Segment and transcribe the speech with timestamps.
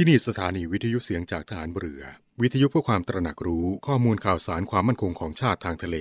[0.00, 2.02] ที่นี่สถานีวิทยุเสียงจากฐานเรือ
[2.42, 5.96] วิทยุเพื่อความตระหนักรู้ข้อมูลข่าวสารความมั่นคงของชาติทางทะเล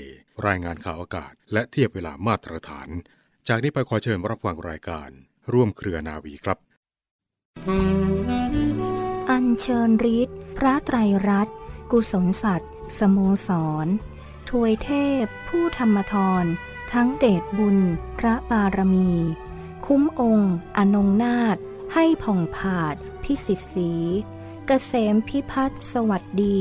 [0.48, 2.90] รายงานข่าวอากาศ และเทียบเวลามาตรฐาน
[3.48, 5.10] จากนี้ไปขอเชิญรับฟังรายการ
[5.54, 6.58] ร่วมเครือนาวีครับ
[9.30, 10.98] อัญเชิญฤทธิ์พระไตร
[11.30, 11.58] รัตน์
[11.92, 13.18] กุศลสัตว์สโม
[13.48, 13.50] ส
[13.86, 13.88] ร
[14.50, 14.90] ถวยเท
[15.22, 16.46] พ ผู้ธรรมทร
[16.94, 17.78] ทั้งเดชบุญ
[18.20, 19.12] พระบารมี
[19.86, 21.58] คุ้มองค์ อนงนาถ
[21.94, 24.02] ให้ผ่องผาด พิสิทธิ์สีก
[24.68, 26.60] เกษมพิพัฒน์สวัสดี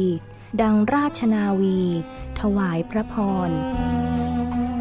[0.63, 1.81] ดังราชนาวี
[2.41, 3.15] ถวายพระพ
[3.49, 3.51] ร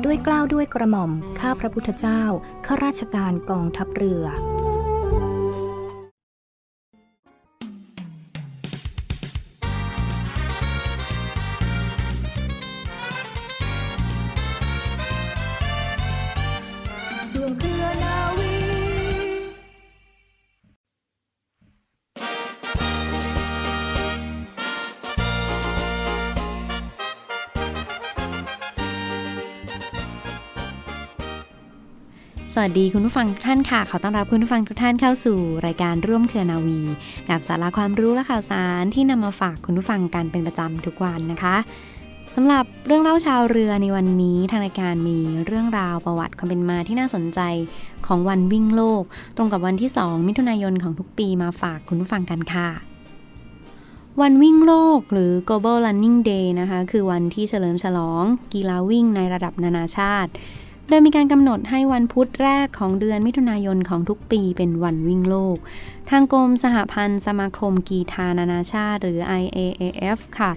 [0.04, 2.24] ด้วยกล้าวด้วยกระหม่อม ข้าพระพุทธเจ้า
[2.66, 4.26] ข้าราชการกองทัพเรือ
[32.58, 36.82] สวัสดีคุณผู้ฟังทุกท่านค่ะ ขอต้อนรับคุณผู้ฟังทุกท่านเข้าสู่รายการร่วมเครือนาวี
[37.30, 41.56] กับสาระความรู้และข่าวสารที่นำมาฝากคุณผู้ฟังกันเป็นประจำทุกวันนะคะ
[42.36, 47.40] สำหรับเรื่องเล่าชาวเรือในวันนี้ทางรายการมีเรื่องราวประวัติความเป็นมาที่น่าสนใจ
[48.08, 49.04] ของวันวิ่งโลก
[49.38, 52.70] ตรงกับวันที่ 2 มิถุนายนของทุกปีมาฝากคุณผู้ฟังกันค่ะ
[54.22, 60.34] วันวิ่งโลกหรือ global running day นะคะ คือวันที่เฉลิมฉลองกีฬาวิ่งในระดับนานาชาติ
[60.90, 65.58] โดยมีการกำหนดให้วันพุธแรกของเดือนมิถุนายนของทุกปีเป็นวันวิ่งโลก
[66.10, 70.52] ทางกรมสหพันธ์สมาคมกีฬานานาชาติ หรือ IAAF ค่ะ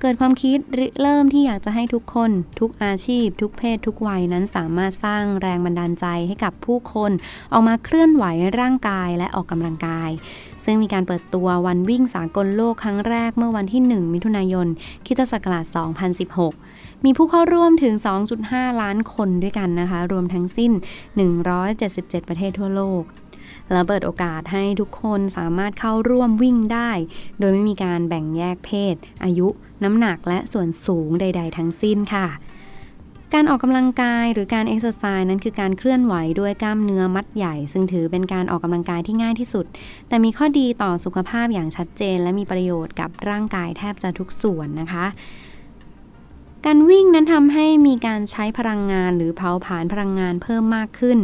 [0.00, 7.12] เกิดความคิดริเริ่มที่อยากจะให้ทุกคน ทุกอาชีพ ทุกเพศ ทุกวัยนั้นสามารถสร้างแรงบันดาลใจให้กับผู้คน
[7.52, 8.24] ออกมาเคลื่อนไหว
[8.60, 10.10] ร่างกายและออกกำลังกาย
[10.64, 14.66] ซึ่งมีการเปิดตัววันวิ่งสากลโลกครั้งแรกเมื่อวันที่ 1 มิถุนายน
[15.06, 15.64] คิศักราช
[16.34, 17.94] 2016 มีผู้เข้าร่วมถึง
[18.38, 20.72] 2.5 ล้านคนด้วยกันนะคะ รวมทั้งสิ้น
[21.50, 23.02] 177 ประเทศทั่วโลก
[23.72, 26.90] และเปิดโอกาสให้ทุกคนสามารถเข้าร่วมวิ่งได้
[27.38, 29.48] โดยไม่มีการแบ่งแยกเพศ อายุ
[29.84, 32.26] น้ำหนักและส่วนสูงใด ๆ ทั้งสิ้นค่ะ
[33.34, 39.66] การออกกำลังกายหรือการเอ็กซ์ไซส์นั้นคือการเคลื่อนไหวด้วยกล้ามเนื้อมัดใหญ่ ซึ่งถือเป็นการออกกำลังกายที่ง่ายที่สุด
[40.08, 45.06] แต่มีข้อดีต่อสุขภาพอย่างชัดเจน และมีประโยชน์กับร่างกายแทบจะทุกส่วนนะคะ
[46.66, 51.18] การวิ่งนั้นทำให้มีการใช้พลังงานหรือเผาผลาญพลังงานเพิ่มมากขึ้น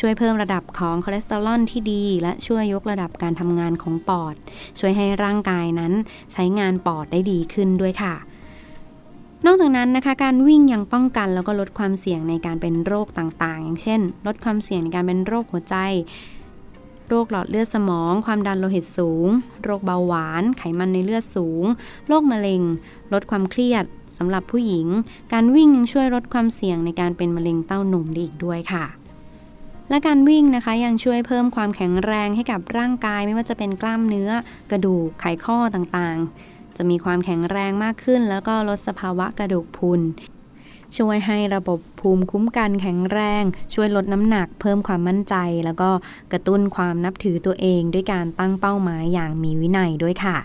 [0.00, 4.34] ช่วยเพิ่มระดับของคอเลสเตอรอลที่ดี และช่วยยกระดับการทำงานของปอด
[4.78, 5.92] ช่วยให้ร่างกายนั้น
[6.32, 8.14] ใช้งานปอดได้ดีขึ้นด้วยค่ะ
[9.46, 15.76] นอกจากนั้นนะคะการวิ่งยังป้องกันแล้วก็ลดความเสี่ยงในการเป็นโรคต่างๆ อย่างเช่น ลดความเสี่ยงในการเป็นโรคหัวใจ
[17.08, 19.28] โรคหลอดเลือดสมอง ความดันโลหิตสูง
[19.64, 21.64] โรคเบาหวาน ไขมันในเลือดสูง
[22.08, 22.62] โรคมะเร็ง
[23.12, 23.84] ลดความเครียด
[24.18, 24.86] สำหรับผู้หญิง
[25.32, 28.84] การวิ่งยังช่วยลดความเสี่ยงในการเป็นมะเร็งเต้านมได้อีกด้วยค่ะ
[29.90, 34.30] และการวิ่งนะคะยังช่วยเพิ่มความแข็งแรงให้กับร่างกายไม่ว่าจะเป็นกล้ามเนื้อ
[34.70, 40.00] กระดูกไขข้อต่างๆ จะมีความแข็งแรงมากขึ้น แล้วก็ลดสภาวะกระดูกพุน
[40.96, 45.90] ช่วยให้ระบบภูมิคุ้มกันแข็งแรง ช่วยลดน้ำหนัก เพิ่มความมั่นใจ แล้วก็
[46.32, 50.36] กระตุ้นความนับถือตัวเอง ด้วยการตั้งเป้าหมายอย่างมีวินัยด้วยค่ะ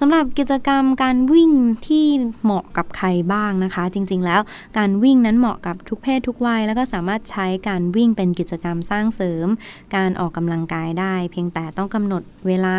[0.00, 1.52] สำหรับกิจกรรมการวิ่ง
[1.86, 2.06] ที่
[2.42, 4.40] เหมาะกับใครบ้างนะคะ จริงๆ แล้ว
[4.78, 9.46] การวิ่งนั้นเหมาะกับทุกเพศทุกวัย แล้วก็สามารถใช้การวิ่งเป็นกิจกรรมสร้างเสริม
[9.94, 12.76] การออกกำลังกายได้ เพียงแต่ต้องกำหนดเวลา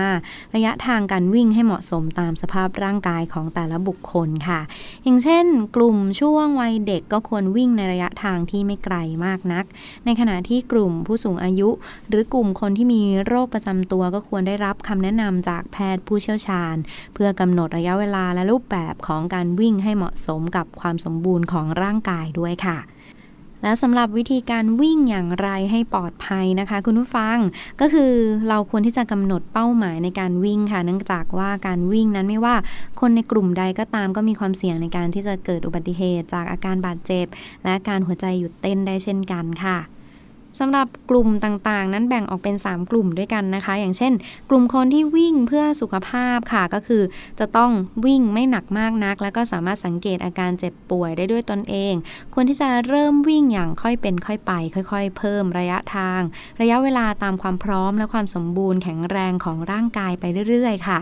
[0.55, 4.59] ระยะทางการวิ่งให้เหมาะสมตามสภาพร่างกายของแต่ละบุคคลค่ะ
[5.03, 9.65] อย่างเช่น กลุ่มช่วงวัยเด็กก็ควรวิ่งในระยะทางที่ไม่ไกลมากนัก
[10.05, 11.69] ในขณะที่กลุ่มผู้สูงอายุ
[12.09, 16.77] หรือกลุ่มคนที่มีโรคประจำตัวก็ควรได้รับคำแนะนำจากแพทย์ผู้เชี่ยวชาญ
[17.13, 22.77] เพื่อกำหนดระยะเวลาและรูปแบบของการวิ่งให้เหมาะสมกับความสมบูรณ์ของร่างกายด้วยค่ะ
[23.63, 27.37] และสำหรับวิธีการวิ่งอย่างไรให้ปลอดภัยนะคะ คุณผู้ฟัง
[27.81, 28.13] ก็คือ
[28.49, 32.55] เราควรที่จะกำหนดเป้าหมายในการวิ่งค่ะ เนื่องจากว่าการวิ่งนั้นไม่ว่า
[32.99, 37.25] คนในกลุ่มใดก็ตามก็มีความเสี่ยงในการที่จะเกิดอุบัติเหตุจากอาการบาดเจ็บ
[37.63, 39.77] และการหัวใจหยุดเต้นได้เช่นกันค่ะ
[40.59, 44.13] สำหรับกลุ่มต่างๆ นั้นแบ่งออกเป็น 3 กลุ่มด้วยกันนะคะ อย่างเช่น
[44.49, 47.03] กลุ่มคนที่วิ่งเพื่อสุขภาพค่ะก็คือ
[47.39, 47.71] จะต้อง
[48.05, 51.93] วิ่งไม่หนักมากนัก แล้วก็สามารถสังเกตอาการเจ็บป่วยได้ด้วยตนเอง
[52.33, 56.21] ควรที่จะเริ่มวิ่งอย่างค่อยเป็นค่อยไป ค่อย ๆ เพิ่มระยะทาง
[56.61, 60.99] ระยะเวลาตามความพร้อมและความสมบูรณ์แข็งแรงของร่างกายไปเรื่อยๆ ค่ะ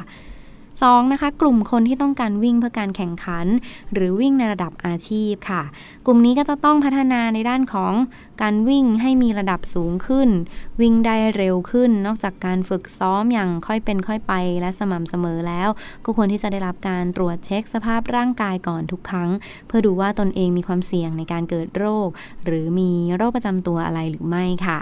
[0.85, 1.13] 2.
[1.13, 3.47] นะคะกลุ่มคนที่ต้องการวิ่งเพื่อการแข่งขัน
[3.93, 5.63] หรือวิ่งในระดับอาชีพค่ะ
[6.05, 7.93] กลุ่มนี้ก็จะต้องพัฒนาในด้านของ
[8.41, 10.29] การวิ่งให้มีระดับสูงขึ้น
[10.81, 15.69] วิ่งได้เร็วขึ้น นอกจากการฝึกซ้อมอย่างค่อยเป็นค่อยไปและสม่ำเสมอแล้ว
[16.05, 19.29] ก็ควรที่จะได้รับการตรวจเช็คสภาพร่างกายก่อนทุกครั้ง
[19.67, 22.09] เพื่อดูว่าตนเองมีความเสี่ยงในการเกิดโรค
[22.45, 24.79] หรือมีโรคประจำตัวอะไรหรือไม่ค่ะ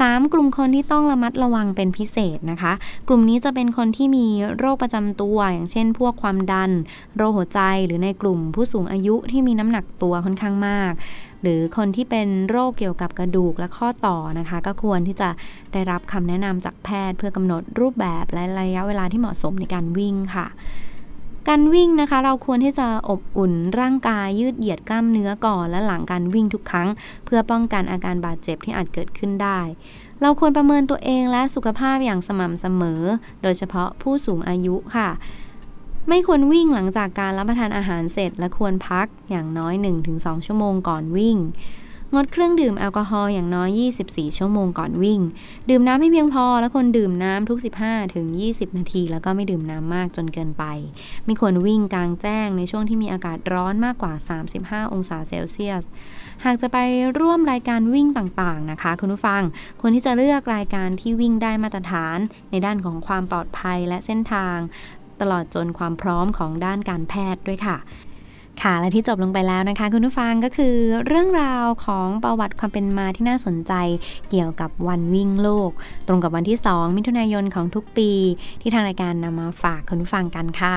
[0.00, 0.32] 3.
[0.32, 2.72] กลุ่มคนที่ต้องระมัดระวังเป็นพิเศษนะคะ
[3.08, 4.26] กลุ่มนี้จะเป็นคนที่มี
[4.58, 6.70] โรคประจำตัว อย่างเช่น พวกความดัน
[7.16, 10.92] โรคหัวใจ หรือในกลุ่มผู้สูงอายุที่มีน้ำหนักตัวค่อนข้างมาก
[11.42, 15.28] หรือคนที่เป็นโรคเกี่ยวกับกระดูกและข้อต่อนะคะ ก็ควรที่จะ
[15.72, 20.46] ได้รับคำแนะนำจากแพทย์ เพื่อกำหนดรูปแบบและระยะเวลาที่เหมาะสมในการวิ่งค่ะ
[21.48, 26.88] การวิ่งนะคะเราควรที่จะอบอุ่นร่างกายยืดเหยียดกล้ามเนื้อก่อนและหลังการวิ่งทุกครั้ง
[27.24, 29.60] เพื่อป้องกันอาการบาดเจ็บที่อาจเกิดขึ้นได้
[30.20, 33.02] เราควรประเมินตัวเองและสุขภาพอย่างสม่ำเสมอ
[33.42, 35.08] โดยเฉพาะผู้สูงอายุค่ะ
[36.08, 39.74] ไม่ควรวิ่งหลังจากการรับประทานอาหารเสร็จ และควรพักอย่างน้อย
[40.10, 41.36] 1-2 ชั่วโมงก่อนวิ่ง
[42.14, 43.70] งดเครื่องดื่มแอลกอฮอล์อย่างน้อย
[44.04, 45.20] 24 ชั่วโมงก่อนวิ่ง
[45.70, 50.64] ดื่มน้ำให้เพียงพอ และควรดื่มน้ำทุก 15 ถึง 20 นาที แล้วก็ไม่ดื่มน้ำมากจนเกินไป
[51.24, 54.12] ไม่ควรวิ่งกลางแจ้งในช่วงที่มีอากาศร้อนมากกว่า
[54.52, 55.84] 35 องศาเซลเซียส
[56.44, 56.78] หากจะไป
[57.18, 59.42] ร่วมรายการวิ่งต่างๆนะคะ คุณผู้ฟัง
[59.80, 62.18] ควรที่จะเลือกรายการที่วิ่งได้มาตรฐาน
[62.50, 64.56] ในด้านของความปลอดภัยและเส้นทาง
[65.20, 67.78] ตลอดจนความพร้อมของด้านการแพทย์ด้วยค่ะ
[68.62, 70.76] ค่ะและที่จบลงไปแล้วนะคะ คุณผู้ฟังก็คือ
[71.06, 73.72] เรื่องราวของประวัติความเป็นมาที่น่าสนใจ
[74.30, 75.70] เกี่ยวกับวันวิ่งโลก
[76.08, 78.10] ตรงกับวันที่ 2 มิถุนายนของทุกปี
[78.60, 80.76] ที่ทางรายการนำมาฝากคุณผู้ฟังกันค่ะ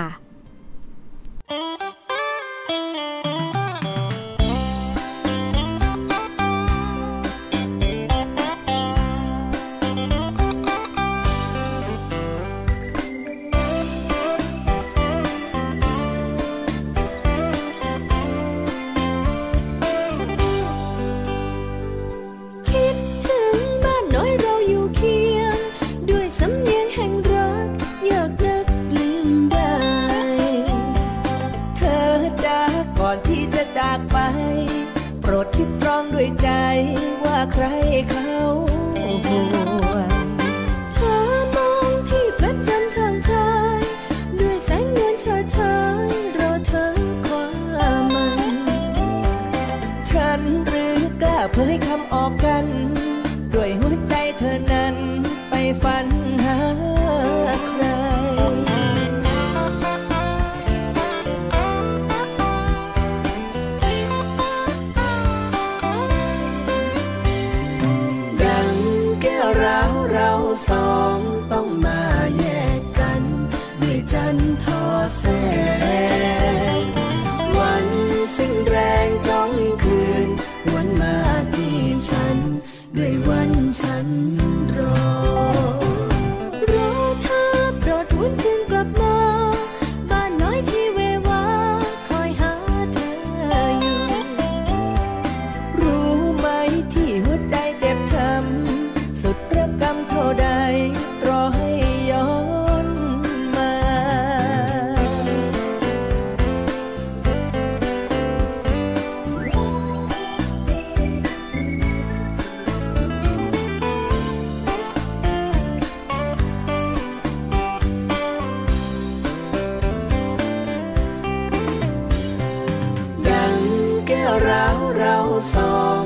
[124.98, 125.18] เรา
[125.56, 126.05] สอง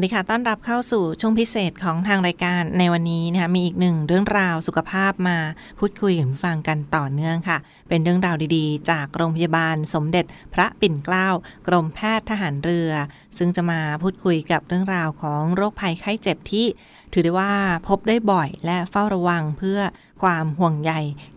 [0.00, 5.38] วัสดีค่ะ ต้อนรับเข้าสู่ช่วงพิเศษของทางรายการในวันนี้นะคะมีอีกหนึ่งเรื่องราวสุขภาพมา
[5.78, 11.28] พูดคุยกันฟังกันต่อเนื่องค่ะ เป็นเรื่องราวดีๆ จากโรงพยาบาลสมเด็จพระปิ่นเกล้า
[11.66, 12.90] กรมแพทย์ทหารเรือ
[13.38, 16.66] ซึ่งจะมาพูดคุยกับเรื่องราวของโรคภัยไข้เจ็บที่
[17.12, 17.52] ถือได้ว่า
[17.88, 19.78] พบได้บ่อยและเฝ้าระวังเพื่อ
[20.22, 20.92] ความห่วงใย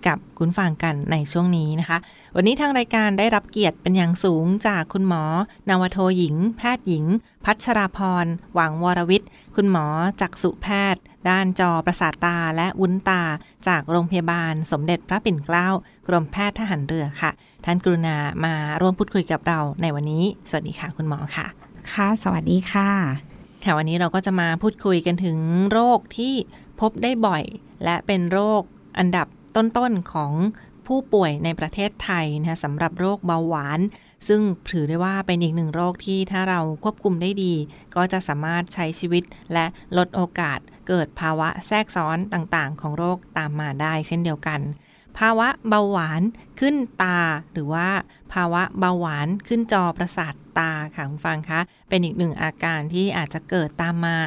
[0.08, 1.98] กับคุณฟังกันในช่วงนี้นะคะ
[2.36, 5.24] วันนี้ทางรายการได้รับเกียรติเป็นอย่างสูงจากคุณหมอ
[5.70, 7.06] นาวโทหญิง แพทย์หญิง
[7.46, 9.86] พัชราพร หวังวรวิทย์ คุณหมอ
[10.22, 13.24] จักษุแพทย์ ด้านจอประสาทตาและวุ้นตา
[13.68, 15.68] จากโรงพยาบาลสมเด็จพระปิ่นเกล้า
[16.08, 17.32] กรมแพทย์ทหารเรือค่ะ
[17.66, 21.48] ท่านกรุณามาร่วมพูดคุยกับเราในวันนี้ สวัสดีค่ะ คุณหมอค่ะ
[21.94, 23.33] ค่ะ สวัสดีค่ะ
[23.64, 25.38] ค่ะวันนี้เราก็จะมาพูดคุยกันถึง
[25.72, 26.34] โรคที่
[26.80, 27.44] พบได้บ่อย
[27.84, 28.62] และเป็นโรค
[28.98, 30.34] อันดับต้นๆของ
[30.88, 33.80] ผู้ป่วยในประเทศไทยนะคะสำหรับโรคเบาหวาน
[34.28, 34.42] ซึ่ง
[34.72, 37.54] ถือได้ว่าเป็นอีกหนึ่งโรคที่ถ้าเราควบคุมได้ดี
[37.96, 39.66] ก็จะสามารถใช้ชีวิตและ
[39.98, 44.60] ลดโอกาสเกิดภาวะแทรกซ้อนต่างๆ ของโรคตามมาได้เช่นเดียวกัน
[45.18, 46.22] ภาวะเบาหวาน
[46.60, 47.20] ขึ้นตา
[47.54, 47.88] หรือว่า
[48.34, 54.18] ภาวะเบาหวานขึ้นจอประสาทตาค่ะคุณฟังคะเป็นอีกหนึ่งอาการที่อาจจะเกิดตามมา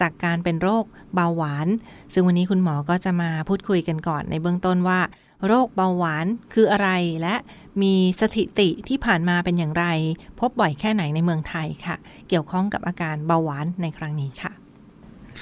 [0.00, 0.84] จากการเป็นโรค
[1.14, 1.68] เบาหวาน
[2.12, 5.00] ซึ่งวันนี้คุณหมอก็จะมาพูดคุยกันก่อนในเบื้องต้นว่า
[5.46, 6.88] โรคเบาหวานคืออะไร
[7.22, 7.34] และ
[7.82, 9.86] มีสถิติที่ผ่านมาเป็นอย่างไร
[10.40, 11.96] พบบ่อยแค่ไหนในเมืองไทยค่ะ
[12.28, 14.52] เกี่ยวข้องกับอาการเบาหวานในครั้งนี้ค่ะ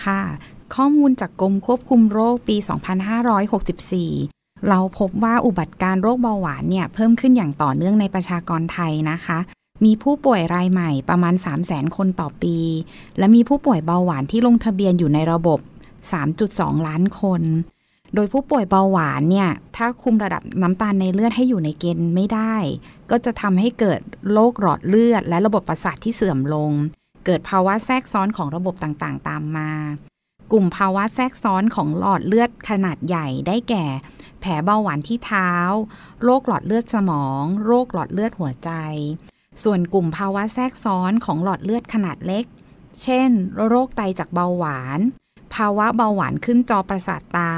[0.02, 0.22] ค่ะ
[0.74, 9.38] ข้อมูลจากกรมควบคุมโรคปี 2564 เราพบว่าอุบัติการโรคเบาหวานเนี่ยเพิ่มขึ้นอย่างต่อเนื่องในประชากรไทยนะคะ
[9.84, 12.56] มีผู้ป่วยรายใหม่ประมาณ 300,000 คนต่อปี
[13.18, 15.60] และมีผู้ป่วยเบาหวานที่ลงทะเบียนอยู่ในระบบ
[16.22, 17.42] 3.2 ล้านคน
[18.14, 22.54] โดยผู้ป่วยเบาหวานเนี่ยถ้าคุมระดับน้ำตาลในเลือดให้อยู่ในเกณฑ์ไม่ได้
[23.10, 24.00] ก็จะทำให้เกิด
[24.32, 26.72] โรคหลอดเลือด และระบบประสาทที่เสื่อมลง
[27.26, 29.72] เกิดภาวะแทรกซ้อนของระบบต่างๆ ตามมา
[30.52, 33.84] กลุ่มภาวะแทรกซ้อนของหลอดเลือดขนาดใหญ่ได้แก่
[34.40, 35.50] แผลเบาหวานที่เท้า
[36.22, 38.70] โรคหลอดเลือดสมอง โรคหลอดเลือดหัวใจ
[39.64, 42.44] ส่วนกลุ่มภาวะแทรกซ้อนของหลอดเลือดขนาดเล็ก
[43.02, 43.30] เช่น
[43.66, 45.00] โรคไตจากเบาหวาน
[45.54, 47.52] ภาวะเบาหวานขึ้นจอประสาทตา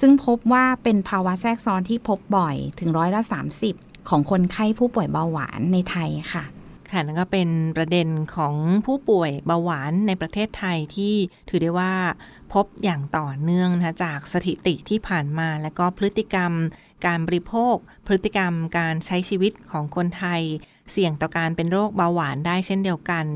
[0.00, 3.22] ซึ่งพบว่าเป็นภาวะแทรกซ้อนที่พบบ่อยถึงร้อยละ
[3.66, 6.44] 30 ของคนไข้ผู้ป่วยเบาหวานในไทยค่ะ
[6.92, 8.54] ค่ะนั่นก็เป็นประเด็นของ
[8.86, 11.14] ผู้ป่วยเบาหวานในประเทศไทยที่
[11.48, 11.92] ถือได้ว่า
[12.52, 16.52] พบอย่างต่อเนื่องนะคะจากสถิติที่ผ่านมา และก็พฤติกรรม
[17.06, 20.42] การบริโภค พฤติกรรมการใช้ชีวิตของคนไทย
[20.92, 23.26] เสี่ยงต่อการเป็นโรคเบาหวานได้เช่นเดียวกัน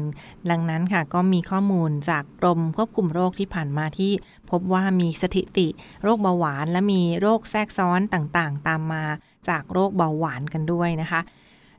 [0.51, 4.13] ดังนั้นค่ะก็มีข้อมูลจากกรมควบคุมโรคที่ผ่านมาที่
[4.51, 5.69] พบว่ามีสถิติ
[6.03, 9.05] โรคเบาหวาน และมีโรคแทรกซ้อนต่างๆ ตามมา
[9.49, 11.21] จากโรคเบาหวานกันด้วยนะคะ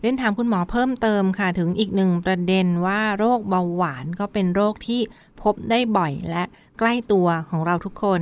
[0.06, 5.02] เรียนถามคุณหมอเพิ่มเติมค่ะ ถึงอีกหนึ่งประเด็นว่าโรคเบาหวานก็เป็นโรคที่
[5.42, 6.44] พบได้บ่อยและ
[6.80, 8.22] ใกล้ตัวของเราทุกคน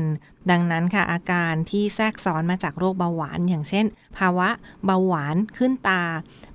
[0.51, 3.85] ดังนั้นค่ะอาการที่แทรกซ้อนมาจากโรคเบาหวาน อย่างเช่น
[4.17, 4.49] ภาวะ
[4.85, 6.01] เบาหวานขึ้นตา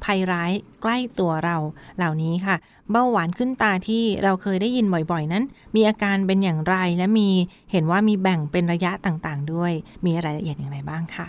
[0.04, 1.56] ภัยร้ายใกล้ตัวเรา
[1.96, 2.56] เหล่านี้ค่ะ
[2.90, 5.44] เบาหวานขึ้นตาที่เราเคยได้ยินบ่อยๆ นั้น
[5.74, 7.28] มีอาการเป็นอย่างไรและมี
[7.70, 9.72] เห็นว่ามีแบ่งเป็นระยะต่างๆ ด้วย
[10.04, 11.26] มีรายละเอียดอย่างไรบ้างค่ะ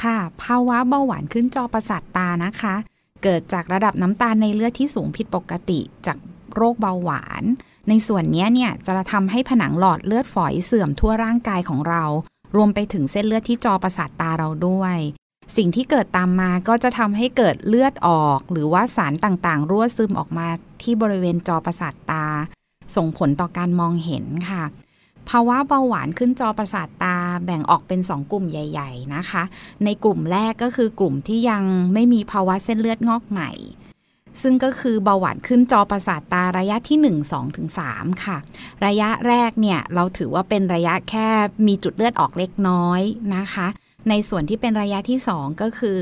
[0.00, 2.76] ค่ะ ภาวะเบาหวานขึ้นจอประสาทตานะคะ
[3.22, 6.18] เกิดจากระดับน้ำตาลในเลือดที่สูงผิดปกติจาก
[6.54, 7.42] โรคเบาหวาน
[7.88, 12.04] ในส่วนนี้เนี่ยจะทำให้ผนังหลอดเลือดฝอยเสื่อมทั่วร่างกายของเรา
[12.56, 14.96] รวมไปถึงเส้นเลือดที่จอประสาทตาเราด้วย
[15.56, 20.48] สิ่งที่เกิดตามมาก็จะทำให้เกิดเลือดออก หรือว่าสารต่างๆ รั่วซึมออกมา
[20.82, 22.26] ที่บริเวณจอประสาทตา
[22.96, 24.64] ส่งผลต่อการมองเห็นค่ะ
[25.30, 29.42] ภาวะเบาหวานขึ้นจอประสาทตาแบ่งออกเป็น 2 กลุ่มใหญ่ ๆนะคะ
[29.84, 31.62] ในกลุ่มแรกก็คือกลุ่มที่ยัง
[31.94, 33.50] ไม่มีภาวะเส้นเลือดงอกใหม่
[34.42, 38.36] ซึ่งก็คือเบาหวานขึ้นจอประสาทตาระยะที่ 1 2ถึง3ค่ะ
[38.86, 41.28] ระยะแรกเนี่ยเราถือว่าเป็นระยะแค่
[41.66, 43.00] มีจุดเลือดออกเล็กน้อย
[43.36, 43.66] นะคะ
[44.08, 45.98] ในส่วนที่เป็นระยะที่ 2 ก็คือ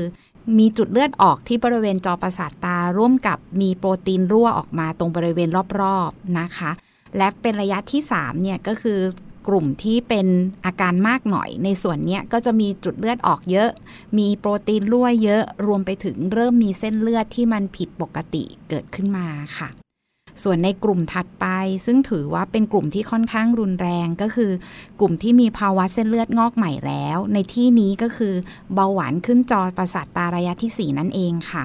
[0.57, 5.49] มีจุดเลือดออกที่บริเวณจอประสาทตาร่วมกับมีโปรตีนรั่วออกมาตรงบริเวณ
[5.81, 6.71] รอบๆนะคะ
[7.17, 8.99] และเป็นระยะที่3เนี่ยก็คือ
[9.47, 10.27] กลุ่มที่เป็น
[10.65, 13.69] อาการมากหน่อย ในส่วนนี้ก็จะมีจุดเลือดออกเยอะ
[14.17, 19.69] มีโปรตีนรั่วเยอะ รวมไปถึงเริ่มมีเส้นเลือดที่มันผิดปกติเกิดขึ้นมาค่ะ
[20.43, 21.45] ส่วนในกลุ่มถัดไป
[21.85, 24.51] ซึ่งถือว่าเป็นกลุ่มที่ค่อนข้างรุนแรงก็คือ
[24.99, 28.33] กลุ่มที่มีภาวะเส้นเลือดงอกใหม่แล้ว ในที่นี้ก็คือ
[28.73, 31.63] เบาหวานขึ้นจอประสาทตาระยะที่ 4 นั่นเองค่ะ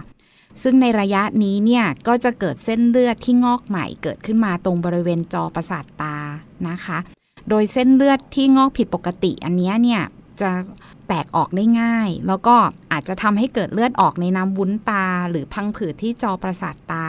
[0.62, 6.16] ซึ่งในระยะนี้เนี่ยก็จะเกิดเส้นเลือดที่งอกใหม่เกิดขึ้นมาตรงบริเวณจอประสาทตา
[6.68, 6.98] นะคะ
[7.48, 10.02] โดยเส้นเลือดที่งอกผิดปกติอันนี้เนี่ย
[10.40, 10.50] จะ
[11.08, 12.56] แตกออกได้ง่าย แล้วก็
[12.92, 17.08] อาจจะทำให้เกิดเลือดออกในน้ำวุ้นตา หรือพังผืดที่จอประสาทตา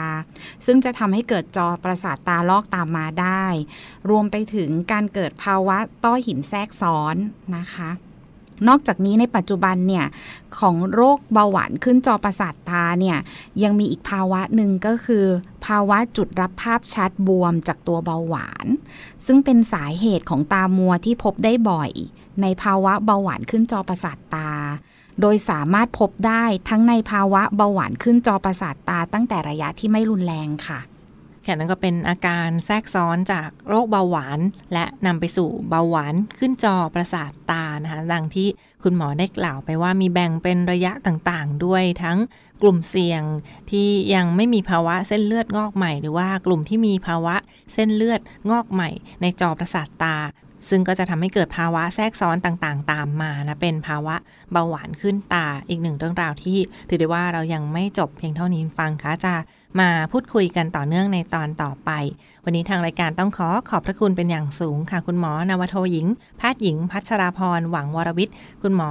[0.66, 3.44] ซึ่งจะทำให้เกิดจอประสาทตาลอกตามมาได้
[4.10, 7.16] รวมไปถึงการเกิดภาวะต้อหินแทรกซ้อน
[7.56, 7.90] นะคะ
[8.68, 10.06] นอกจากนี้ในปัจจุบันเนี่ย
[10.58, 13.18] ของโรคเบาหวานขึ้นจอประสาทตาเนี่ย
[13.62, 15.24] ยังมีอีกภาวะหนึ่งก็คือ
[15.66, 18.66] ภาวะจุดรับภาพชัดบวมจากตัวเบาหวาน
[19.26, 21.90] ซึ่งเป็นสาเหตุของตามัวที่พบได้บ่อย
[22.42, 24.50] ในภาวะเบาหวานขึ้นจอประสาทตา
[25.20, 30.80] โดยสามารถพบได้ทั้งในภาวะเบาหวานขึ้นจอประสาทตาตั้งแต่ระยะที่ไม่รุนแรงค่ะ
[31.46, 34.40] ค่ะนั่นก็เป็นอาการแทรกซ้อนจากโรคเบาหวาน
[34.72, 38.48] และนำไปสู่เบาหวานขึ้นจอประสาทตานะคะดังที่
[38.82, 42.18] คุณหมอได้กล่าวไปว่ามีแบ่งเป็นระยะต่างๆ ด้วยทั้ง
[42.62, 43.22] กลุ่มเสี่ยง
[43.70, 47.36] ที่ยังไม่มีภาวะเส้นเลือดงอกใหม่ หรือว่ากลุ่มที่มีภาวะ
[47.74, 50.16] เส้นเลือดงอกใหม่ ในจอประสาทตา
[50.68, 54.16] ซึ่งก็จะทำให้เกิดภาวะแทรกซ้อนต่างๆ ตามมานะ เป็นภาวะ
[54.52, 59.34] เบาหวานขึ้นตาอีกหนึ่งเรื่องราวที่ ถือได้ว่าเรายังไม่จบเพียงเท่านี้ฟังคะจะ
[59.80, 61.90] มาพูดคุยกันต่อเนื่องในตอนต่อไป
[62.44, 66.06] วันนี้ทางรายการต้องขอขอบพระคุณเป็นอย่างสูงค่ะ คุณหมอนาวโทหญิง
[66.38, 68.90] แพทย์หญิง พัชราพร หวังวรวิทย์ คุณหมอ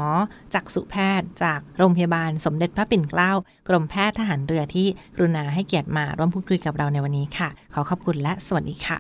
[0.54, 3.32] จักษุแพทย์ จากโรงพยาบาลสมเด็จพระปิ่นเกล้า
[3.68, 8.98] กรมแพทย์ทหารเรือที่กรุณาให้เกียรติมาร่วมพูดคุยกับเราในวันนี้ค่ะ ขอขอบคุณและสวัสดีค่ะ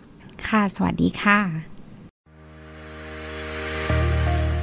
[0.48, 1.75] ค่ะ สวัสดีค่ะ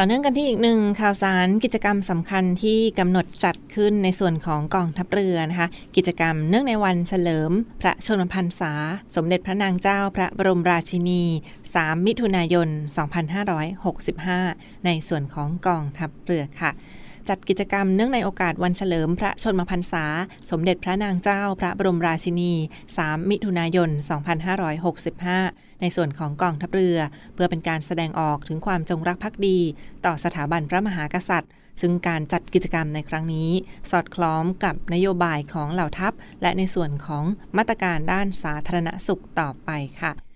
[0.00, 8.72] ต่อเนื่องกันที่อีกหนึ่งข่าวสารกิจกรรมสำคัญที่กำหนดจัดขึ้นในส่วนของกองทัพเรือนะคะ กิจกรรมเนื่องในวันเฉลิม พระชนมพรรษา
[9.16, 11.22] สมเด็จพระนางเจ้าพระบรมราชินี
[11.64, 12.68] 3 มิถุนายน
[14.32, 16.70] 2565 ในส่วนของกองทัพเรือค่ะ
[17.28, 20.04] จัดกิจกรรมเนื่องในโอกาสวันเฉลิมพระชนมพรรษา
[20.50, 22.52] สมเด็จพระนางเจ้าพระบรมราชินี
[22.92, 26.98] 3 มิถุนายน 2565 ในส่วนของกองทัพเรือ
[27.34, 29.58] เพื่อเป็นการแสดงออกถึงความจงรักภักดี
[30.04, 33.50] ต่อสถาบันพระมหากษัตริย์ ซึ่งการจัดกิจกรรมในครั้งนี้
[33.90, 36.12] สอดคล้องกับนโยบายของเหล่าทัพ
[36.42, 37.24] และในส่วนของ
[37.56, 40.27] มาตรการด้านสาธารณสุขต่อไปค่ะ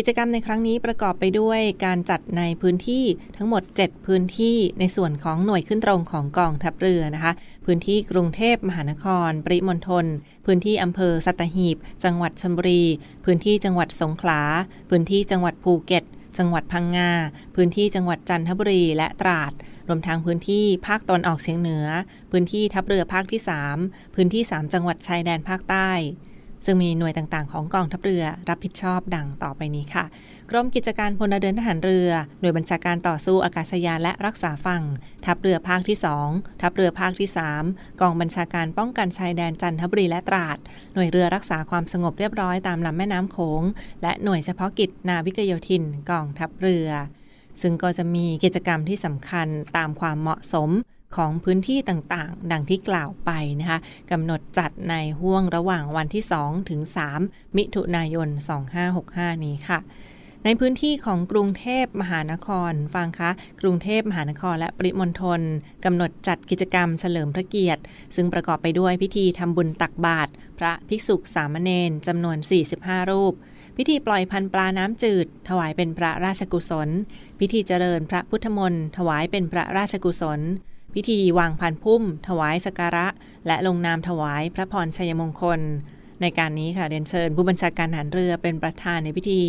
[0.00, 3.04] กิจกรรมในครั้งนี้ประกอบไปด้วยการจัดในพื้นที่
[3.36, 7.32] ทั้งหมด 7 พื้นที่ในส่วนของหน่วยขึ้นตรงของกองทัพเรือนะคะ
[7.66, 10.06] พื้นที่กรุงเทพมหานคร ปริมณฑล
[10.46, 12.84] พื้นที่อำเภอสัตหีบ จังหวัดชลบุรี
[13.24, 14.40] พื้นที่จังหวัดสงขลา
[14.90, 16.04] พื้นที่จังหวัดภูเก็ต
[16.38, 17.10] จังหวัดพังงา
[17.56, 19.52] พื้นที่จังหวัดจันทบุรีและตราด
[19.88, 21.86] รวมทั้งพื้นที่ภาคตอนออกเฉียงเหนือ
[22.30, 23.40] พื้นที่ทัพเรือภาคที่
[23.76, 25.90] 3 พื้นที่ 3 จังหวัดชายแดนภาคใต้
[26.64, 30.04] ซึ่งมีหน่วยต่างๆ ของกองทัพเรือรับผิดชอบดังต่อไปนี้ค่ะ
[30.50, 34.82] กรมกิจการพลเรือนทหารเรือ หน่วยบัญชาการต่อสู้อากาศยานและรักษาฝั่ง
[35.24, 35.98] ทัพเรือภาคที่
[36.30, 37.28] 2 ทัพเรือภาคที่
[37.64, 40.58] 3 กองบัญชาการป้องกันชายแดนจันทบุรีและตราด
[40.94, 43.62] หน่วยเรือรักษาความสงบเรียบร้อยตามลำแม่น้ำโขง
[44.02, 46.88] และหน่วยเฉพาะกิจนาวิกโยธิน กองทัพเรือ
[47.62, 50.70] ซึ่งก็จะมีกิจกรรมที่สำคัญตามความเหมาะสม
[51.16, 53.78] ของพื้นที่ต่างๆ ดังที่กล่าวไปนะคะ
[54.10, 56.80] กำหนดจัดในห่วงระหว่างวันที่ 2 ถึง
[57.18, 58.28] 3 มิถุนายน
[58.86, 59.80] 2565 นี้ค่ะ
[60.44, 65.40] ในพื้นที่ของกรุงเทพมหานคร ฟังคะ กรุงเทพมหานครและปริมณฑล
[65.84, 67.82] กำหนดจัดกิจกรรมเฉลิมพระเกียรติ
[68.16, 72.38] ซึ่งประกอบไปด้วยพิธีทำบุญตักบาตรพระภิกษุสามเณรจำนวน
[72.74, 73.34] 45 รูป
[73.76, 76.88] พิธีปล่อยพันปลาน้ำจืด ถวายเป็นพระราชกุศล
[77.40, 80.40] พิธีเจริญพระพุทธมนต์ถวายเป็นพระราชกุศล
[81.00, 83.06] พิธีวางพันพุ่ม ถวายสกการะ
[83.46, 85.60] และลงนามถวายพระพรชัยมงคล
[86.22, 89.42] ในการนี้ค่ะเรียนเชิญ ผู้บัญชาการทหารเรือเป็นประธานในพิธี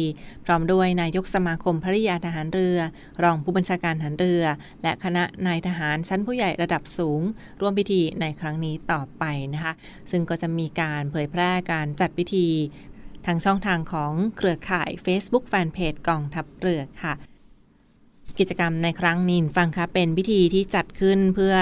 [0.45, 2.77] พร้อมด้วยนายกสมาคมภริยาทหารเรือ
[3.23, 4.43] รองผู้บัญชาการทหารเรือ
[4.83, 7.21] และคณะนายทหารชั้นผู้ใหญ่ระดับสูง
[7.61, 9.73] ร่วมพิธีในครั้งนี้ต่อไปนะคะ
[10.11, 12.47] ซึ่งก็จะมีการเผยแพร่การจัดพิธี
[13.25, 17.13] ทางช่องทางของเครือข่าย Facebook Fanpage กองทัพเรือค่ะ
[18.39, 21.53] กิจกรรมในครั้งนี้ฟังคะเป็นพิธีที่จัดขึ้นเพื่อ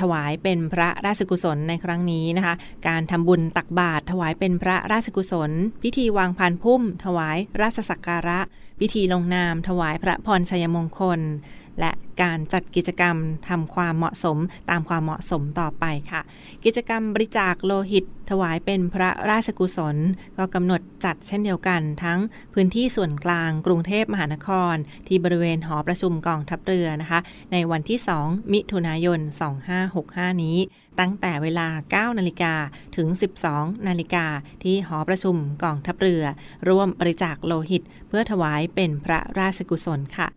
[0.00, 2.54] ถวายเป็นพระราชกุศลในครั้งนี้นะคะ
[2.88, 5.50] การทำบุญตักบาตรถวายเป็นพระราชกุศล
[5.82, 8.40] พิธีวางพานพุ่ม ถวายราชสักการะ
[8.80, 11.20] พิธีลงนาม ถวายพระพรชัยมงคล
[11.80, 13.16] และการจัดกิจกรรม
[13.48, 14.38] ทำความเหมาะสม
[14.70, 16.20] ตามความเหมาะสมต่อไปค่ะ
[16.64, 19.96] กิจกรรมบริจาคโลหิต ถวายเป็นพระราชกุศล
[20.36, 22.18] ก็กำหนดจัดเช่นเดียวกันทั้ง
[22.54, 24.74] พื้นที่ส่วนกลางกรุงเทพมหานคร
[25.06, 27.20] ที่บริเวณหอประชุมกองทัพเรือนะคะ
[27.52, 29.20] ในวันที่ 2 มิถุนายน
[29.80, 30.58] 2565 นี้
[31.00, 31.68] ตั้งแต่เวลา
[32.12, 32.54] 9 นาฬิกา
[32.96, 33.08] ถึง
[33.48, 34.26] 12 นาฬิกา
[34.64, 36.24] ที่หอประชุมกองทัพเรือ
[36.68, 40.28] ร่วมบริจาคโลหิต เพื่อถวายเป็นพระราชกุศลค่ะ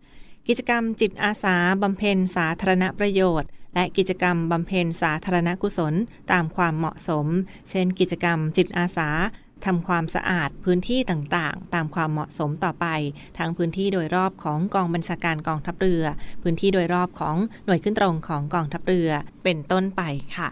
[0.48, 5.94] กิจกรรมจิตอาสาบำเพ็ญสาธารณประโยชน์ และกิจกรรมบำเพ็ญสาธารณกุศล
[6.32, 7.26] ตามความเหมาะสม
[7.70, 9.08] เช่น กิจกรรมจิตอาสา
[9.64, 12.86] ทำความสะอาดพื้นที่ต่างๆ ตามความเหมาะสมต่อไป
[13.38, 16.04] ทั้งพื้นที่โดยรอบของกองบัญชาการกองทัพเรือ
[16.42, 19.10] พื้นที่โดยรอบของหน่วยขึ้นตรงของกองทัพเรือ
[19.44, 20.02] เป็นต้นไป
[20.36, 20.48] ค่ะ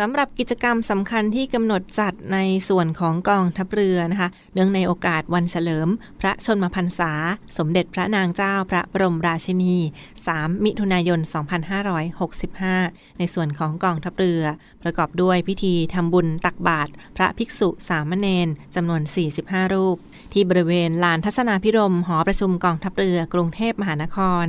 [0.00, 5.88] สำหรับกิจกรรมสำคัญที่กำหนดจัดในส่วนของกองทัพเรือนะคะ เนื่องในโอกาสวันเฉลิม
[6.20, 7.12] พระชนมพรรษา
[7.58, 9.76] สมเด็จพระนางเจ้าพระบรมราชินี
[10.22, 11.20] 3 มิถุนายน
[12.40, 14.42] 2565 ในส่วนของกองทัพเรือ
[14.82, 19.02] ประกอบด้วยพิธีทำบุญตักบาตรพระภิกษุสามเณรจำนวน
[19.38, 19.96] 45 รูป
[20.32, 24.46] ที่บริเวณลานทัศนาพิรมหอประชุมกองทัพเรือกรุงเทพมหานคร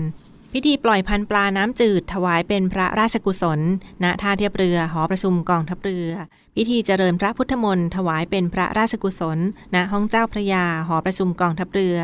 [0.53, 3.59] พิธีปล่อยพันปลาน้ำจืดถวายเป็นพระราชกุศล
[4.03, 6.09] ณ ท่าเทียบเรือ หอประชุมกองทัพเรือ
[6.55, 9.39] พิธีเจริญพระพุทธมนต์ถวายเป็นพระราชกุศล
[9.75, 11.97] ณ ห้องเจ้าพระยา หอประชุมกองทัพเรือ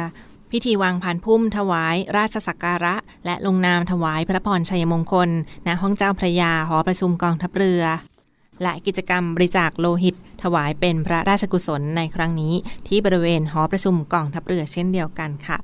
[0.51, 5.29] พิธีวางผ่านพุ่มถวาย ราชสักการะ และลงนามถวายพระพรชัยมงคล
[5.67, 7.83] ณ ห้องเจ้าพระยา หอประชุมกองทัพเรือ
[8.61, 12.53] และกิจกรรมบริจาคโลหิต ถวายเป็นพระราชกุศลในครั้งนี้
[12.87, 15.57] ที่บริเวณหอประชุมกองทัพเรือเช่นเดียวกันค่ะ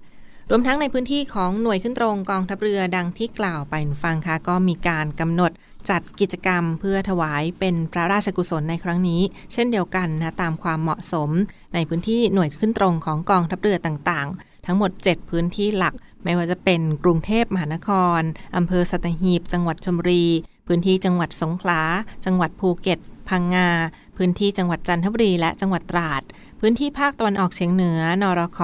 [0.51, 5.51] รวมทั้งในพื้นที่ของหน่วยขึ้นตรงกองทัพเรือดังที่กล่าวไปฟังค่ะก็มีการกำหนด
[5.89, 9.21] จัดกิจกรรมเพื่อถวายเป็นพระราชกุศลในครั้งนี้
[9.53, 11.29] เช่นเดียวกันนะตามความเหมาะสม
[11.73, 18.21] ในพื้นที่หน่วยขึ้นตรงของกองทัพเรือต่างๆทั้งหมด 7 พื้นที่หลัก ไม่ว่าจะเป็นกรุงเทพมหานคร
[18.55, 20.25] อำเภอสัตหีบ จังหวัดชลบุรี
[20.67, 21.81] พื้นที่จังหวัดสงขลา
[22.25, 22.99] จังหวัดภูเก็ต
[23.29, 23.69] พังงา
[24.17, 26.21] พื้นที่จังหวัดจันทบุรีและจังหวัดตราด
[26.59, 28.59] พื้นที่ภาคตะวันออกเฉียงเหนือ นรข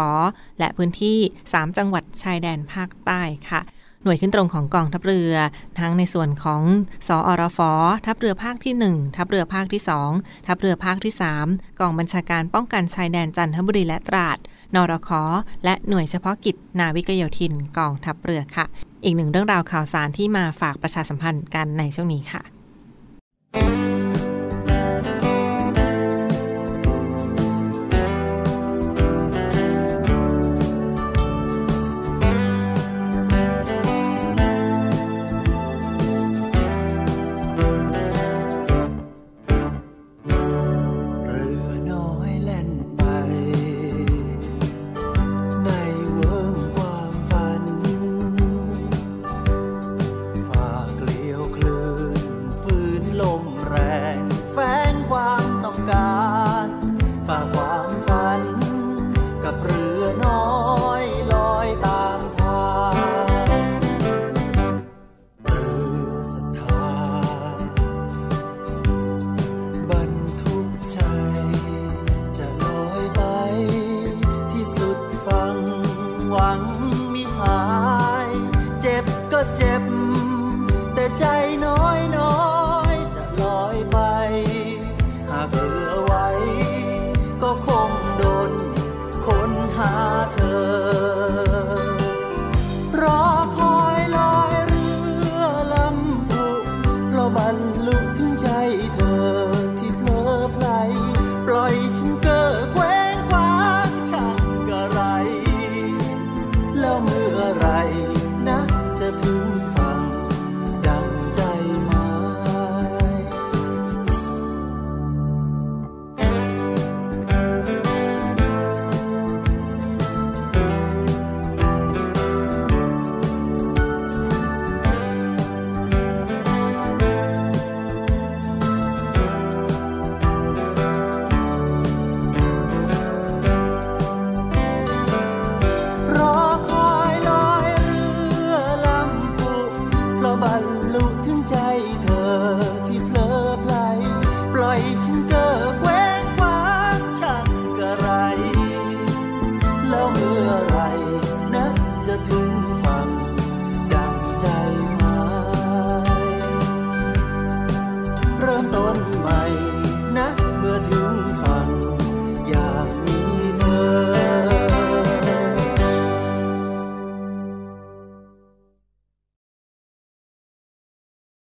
[0.59, 3.61] และพื้นที่ 3 จังหวัดชายแดนภาคใต้ค่ะ
[4.03, 5.33] หน่วยขึ้นตรงของกองทัพเรือ
[5.79, 6.61] ทั้งในส่วนของ
[7.07, 7.59] สอรฟ
[8.05, 9.81] ทัพเรือภาคที่ 1 ทัพเรือภาคที่
[10.13, 11.13] 2 ทัพเรือภาคที่
[11.45, 14.37] 3 กองบัญชาการป้องกันชายแดนจันทบุรีและตราด
[14.75, 15.09] นรข
[15.65, 18.65] และหน่วยเฉพาะกิจนาวิกโยธินกองทัพเรือค่ะ
[19.03, 22.41] อีกหนึ่งเรื่องราวข่าวสารที่มาฝากประชาสัมพันธ์กันในช่วงนี้ค่ะ